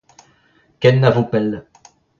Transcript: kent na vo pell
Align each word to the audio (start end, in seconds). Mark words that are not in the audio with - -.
kent 0.81 0.99
na 1.01 1.09
vo 1.15 1.21
pell 1.31 1.49